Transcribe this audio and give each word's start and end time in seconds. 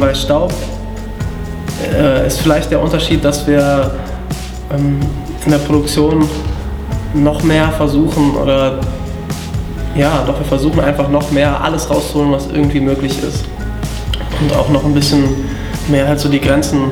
bei 0.00 0.14
Staub 0.14 0.52
äh, 1.94 2.26
ist 2.26 2.40
vielleicht 2.40 2.70
der 2.70 2.82
Unterschied, 2.82 3.24
dass 3.24 3.46
wir 3.46 3.92
ähm, 4.72 5.00
in 5.44 5.50
der 5.50 5.58
Produktion 5.58 6.28
noch 7.14 7.42
mehr 7.42 7.68
versuchen 7.68 8.36
oder 8.36 8.78
ja, 9.94 10.22
doch 10.26 10.38
wir 10.38 10.46
versuchen 10.46 10.80
einfach 10.80 11.08
noch 11.08 11.30
mehr 11.30 11.62
alles 11.62 11.88
rauszuholen, 11.90 12.32
was 12.32 12.46
irgendwie 12.46 12.80
möglich 12.80 13.22
ist. 13.22 13.44
Und 14.40 14.56
auch 14.56 14.68
noch 14.70 14.84
ein 14.84 14.94
bisschen 14.94 15.24
mehr 15.88 16.08
halt 16.08 16.18
so 16.18 16.28
die 16.28 16.40
Grenzen 16.40 16.84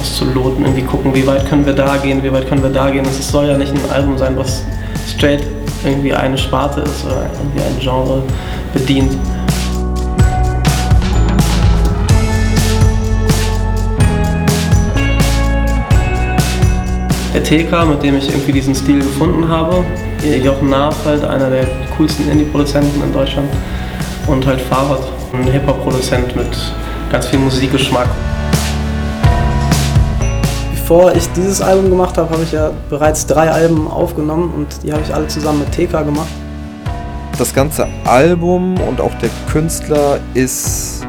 auszuloten, 0.00 0.64
irgendwie 0.64 0.82
gucken, 0.82 1.14
wie 1.14 1.26
weit 1.26 1.48
können 1.48 1.66
wir 1.66 1.74
da 1.74 1.96
gehen, 1.98 2.22
wie 2.22 2.32
weit 2.32 2.48
können 2.48 2.62
wir 2.62 2.70
da 2.70 2.90
gehen. 2.90 3.04
Es 3.04 3.28
soll 3.30 3.46
ja 3.46 3.58
nicht 3.58 3.72
ein 3.72 3.90
Album 3.90 4.16
sein, 4.16 4.36
was 4.36 4.62
straight 5.06 5.42
irgendwie 5.84 6.14
eine 6.14 6.38
Sparte 6.38 6.80
ist 6.80 7.04
oder 7.04 7.26
irgendwie 7.38 7.60
ein 7.60 7.78
Genre 7.78 8.22
bedient. 8.72 9.12
TK, 17.44 17.84
mit 17.86 18.02
dem 18.02 18.16
ich 18.16 18.28
irgendwie 18.30 18.52
diesen 18.52 18.74
Stil 18.74 19.00
gefunden 19.00 19.46
habe, 19.46 19.84
Jochen 20.42 20.70
Nahfeld, 20.70 21.22
einer 21.24 21.50
der 21.50 21.66
coolsten 21.96 22.30
Indie-Produzenten 22.30 23.02
in 23.02 23.12
Deutschland 23.12 23.48
und 24.26 24.46
halt 24.46 24.60
Fahrrad, 24.62 25.02
ein 25.34 25.44
Hip-Hop-Produzent 25.44 26.34
mit 26.34 26.48
ganz 27.12 27.26
viel 27.26 27.38
Musikgeschmack. 27.38 28.08
Bevor 30.70 31.14
ich 31.14 31.28
dieses 31.32 31.60
Album 31.60 31.90
gemacht 31.90 32.16
habe, 32.16 32.30
habe 32.30 32.42
ich 32.42 32.52
ja 32.52 32.70
bereits 32.88 33.26
drei 33.26 33.50
Alben 33.50 33.88
aufgenommen 33.88 34.52
und 34.56 34.82
die 34.82 34.92
habe 34.92 35.02
ich 35.02 35.14
alle 35.14 35.26
zusammen 35.28 35.60
mit 35.60 35.72
TK 35.72 36.02
gemacht. 36.02 36.28
Das 37.38 37.52
ganze 37.52 37.86
Album 38.04 38.80
und 38.80 39.00
auch 39.02 39.14
der 39.18 39.30
Künstler 39.52 40.18
ist, 40.32 41.06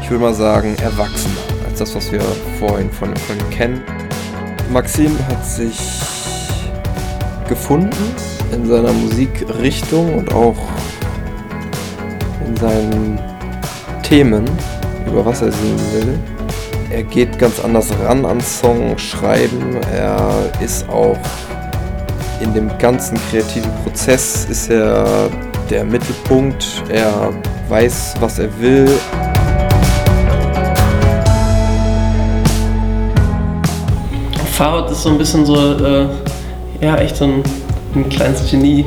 ich 0.00 0.10
würde 0.10 0.22
mal 0.22 0.34
sagen, 0.34 0.76
erwachsener 0.80 1.34
als 1.68 1.80
das, 1.80 1.94
was 1.96 2.12
wir 2.12 2.20
vorhin 2.60 2.90
von, 2.92 3.16
von 3.16 3.36
ihm 3.36 3.50
kennen. 3.50 3.95
Maxim 4.70 5.16
hat 5.28 5.44
sich 5.46 5.78
gefunden 7.48 8.14
in 8.52 8.66
seiner 8.66 8.92
Musikrichtung 8.92 10.14
und 10.14 10.32
auch 10.32 10.56
in 12.46 12.56
seinen 12.56 13.20
Themen, 14.02 14.44
über 15.06 15.24
was 15.24 15.42
er 15.42 15.52
singen 15.52 15.80
will. 15.92 16.18
Er 16.90 17.02
geht 17.02 17.38
ganz 17.38 17.60
anders 17.60 17.90
ran 18.04 18.24
an 18.24 18.40
Song 18.40 18.96
schreiben. 18.98 19.76
Er 19.92 20.50
ist 20.60 20.88
auch 20.88 21.18
in 22.40 22.52
dem 22.54 22.70
ganzen 22.78 23.18
kreativen 23.30 23.70
Prozess 23.82 24.46
ist 24.50 24.70
er 24.70 25.30
der 25.70 25.84
Mittelpunkt. 25.84 26.82
Er 26.88 27.32
weiß, 27.68 28.14
was 28.20 28.38
er 28.38 28.48
will. 28.60 28.88
Fahrrad 34.56 34.90
ist 34.90 35.02
so 35.02 35.10
ein 35.10 35.18
bisschen 35.18 35.44
so, 35.44 35.54
äh, 35.54 36.06
ja, 36.80 36.96
echt 36.96 37.18
so 37.18 37.24
ein, 37.24 37.42
ein 37.94 38.08
kleines 38.08 38.50
Genie. 38.50 38.86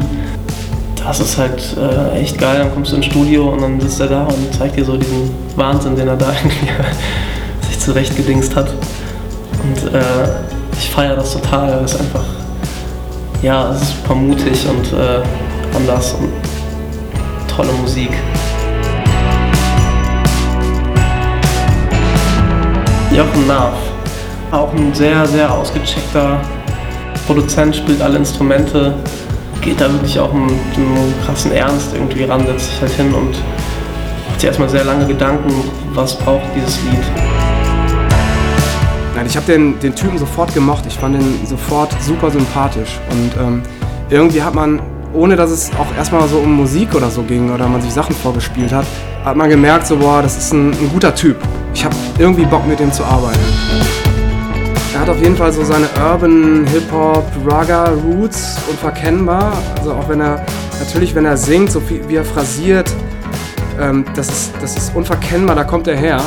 Das 1.06 1.20
ist 1.20 1.38
halt 1.38 1.62
äh, 1.78 2.20
echt 2.20 2.40
geil. 2.40 2.58
Dann 2.58 2.74
kommst 2.74 2.92
du 2.92 2.96
ins 2.96 3.06
Studio 3.06 3.50
und 3.50 3.62
dann 3.62 3.80
sitzt 3.80 4.00
er 4.00 4.08
da 4.08 4.24
und 4.24 4.52
zeigt 4.52 4.78
dir 4.78 4.84
so 4.84 4.98
diesen 4.98 5.30
Wahnsinn, 5.56 5.96
den 5.96 6.08
er 6.08 6.16
da 6.16 6.26
irgendwie 6.44 6.72
sich 7.68 7.80
zurechtgedingst 7.80 8.56
hat. 8.56 8.74
Und 9.62 9.94
äh, 9.94 10.02
ich 10.76 10.90
feiere 10.90 11.18
das 11.18 11.34
total. 11.34 11.70
Das 11.82 11.94
ist 11.94 12.02
einfach, 12.02 12.26
ja, 13.44 13.70
es 13.70 13.84
ist 13.84 13.90
super 13.90 14.16
mutig 14.16 14.66
und 14.68 14.92
äh, 14.98 15.22
anders 15.76 16.16
und 16.16 16.32
tolle 17.48 17.74
Musik. 17.74 18.10
Jochen 23.12 23.46
Narf 23.46 23.76
auch 24.52 24.74
ein 24.74 24.94
sehr, 24.94 25.26
sehr 25.26 25.52
ausgecheckter 25.52 26.42
Produzent, 27.28 27.76
spielt 27.76 28.02
alle 28.02 28.18
Instrumente, 28.18 28.96
geht 29.62 29.80
da 29.80 29.92
wirklich 29.92 30.20
auch 30.20 30.34
mit 30.34 30.52
einem 30.76 31.14
krassen 31.26 31.52
Ernst 31.52 31.94
irgendwie 31.94 32.24
ran, 32.24 32.46
setzt 32.46 32.72
sich 32.72 32.82
halt 32.82 32.92
hin 32.92 33.14
und 33.14 33.32
macht 34.28 34.40
sich 34.40 34.48
erstmal 34.48 34.70
sehr 34.70 34.84
lange 34.84 35.06
Gedanken, 35.06 35.54
was 35.94 36.16
braucht 36.16 36.46
dieses 36.56 36.82
Lied. 36.84 37.04
Nein, 39.16 39.26
ich 39.28 39.36
habe 39.36 39.46
den, 39.46 39.78
den 39.80 39.94
Typen 39.94 40.18
sofort 40.18 40.54
gemocht. 40.54 40.86
Ich 40.88 40.98
fand 40.98 41.16
ihn 41.16 41.46
sofort 41.46 41.94
super 42.02 42.32
sympathisch. 42.32 43.00
Und 43.12 43.32
ähm, 43.38 43.64
irgendwie 44.10 44.42
hat 44.42 44.56
man, 44.56 44.82
ohne 45.14 45.36
dass 45.36 45.52
es 45.52 45.72
auch 45.78 45.94
erstmal 45.98 46.28
so 46.30 46.38
um 46.38 46.54
Musik 46.54 46.96
oder 46.96 47.10
so 47.10 47.22
ging 47.24 47.52
oder 47.52 47.68
man 47.68 47.82
sich 47.82 47.92
Sachen 47.92 48.16
vorgespielt 48.16 48.72
hat, 48.72 48.86
hat 49.26 49.36
man 49.36 49.50
gemerkt, 49.50 49.88
so, 49.88 49.98
boah, 49.98 50.22
das 50.22 50.38
ist 50.38 50.54
ein, 50.54 50.72
ein 50.72 50.90
guter 50.94 51.14
Typ. 51.14 51.36
Ich 51.74 51.84
habe 51.84 51.96
irgendwie 52.18 52.46
Bock 52.46 52.66
mit 52.66 52.80
dem 52.80 52.94
zu 52.94 53.04
arbeiten. 53.04 54.09
Er 55.00 55.04
hat 55.04 55.12
auf 55.12 55.22
jeden 55.22 55.38
Fall 55.38 55.54
so 55.54 55.64
seine 55.64 55.88
Urban 55.98 56.68
Hip-Hop, 56.68 57.24
Raga 57.48 57.86
Roots 57.86 58.58
unverkennbar. 58.70 59.54
Also 59.78 59.94
auch 59.94 60.10
wenn 60.10 60.20
er, 60.20 60.46
natürlich 60.78 61.16
wenn 61.16 61.24
er 61.24 61.38
singt, 61.38 61.72
so 61.72 61.82
wie 61.90 62.16
er 62.18 62.26
phrasiert, 62.26 62.92
ähm, 63.80 64.04
das, 64.14 64.28
ist, 64.28 64.52
das 64.62 64.76
ist 64.76 64.94
unverkennbar, 64.94 65.56
da 65.56 65.64
kommt 65.64 65.88
er 65.88 65.96
her. 65.96 66.20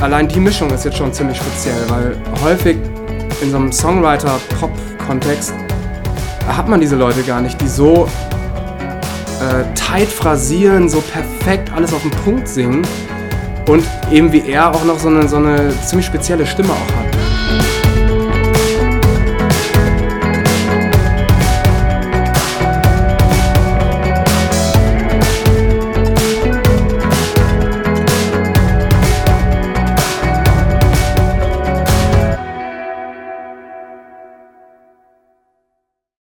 Allein 0.00 0.28
die 0.28 0.38
Mischung 0.38 0.70
ist 0.70 0.84
jetzt 0.84 0.96
schon 0.96 1.12
ziemlich 1.12 1.38
speziell, 1.38 1.74
weil 1.88 2.16
häufig 2.44 2.76
in 3.42 3.50
so 3.50 3.56
einem 3.56 3.72
Songwriter-Pop-Kontext 3.72 5.52
hat 6.46 6.68
man 6.68 6.80
diese 6.80 6.94
Leute 6.94 7.24
gar 7.24 7.40
nicht, 7.40 7.60
die 7.60 7.66
so 7.66 8.06
äh, 9.40 9.64
tight 9.74 10.08
phrasieren, 10.08 10.88
so 10.88 11.00
perfekt 11.00 11.72
alles 11.74 11.92
auf 11.92 12.02
den 12.02 12.12
Punkt 12.12 12.46
singen 12.46 12.82
und 13.66 13.82
eben 14.12 14.30
wie 14.30 14.48
er 14.48 14.72
auch 14.72 14.84
noch 14.84 15.00
so 15.00 15.08
eine, 15.08 15.26
so 15.26 15.34
eine 15.38 15.74
ziemlich 15.84 16.06
spezielle 16.06 16.46
Stimme 16.46 16.70
auch 16.70 16.96
hat. 16.96 17.09